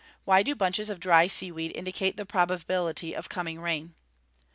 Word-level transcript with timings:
_Why 0.27 0.43
do 0.43 0.55
bunches 0.55 0.89
of 0.89 0.99
dried 0.99 1.27
sea 1.29 1.51
weed 1.51 1.73
indicate 1.77 2.17
the 2.17 2.25
probability 2.25 3.15
of 3.15 3.29
coming 3.29 3.61
rain? 3.61 3.93